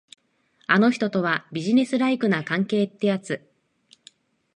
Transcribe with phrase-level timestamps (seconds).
[0.65, 3.47] あの人とは、ビジネスライクな関係ってやつ。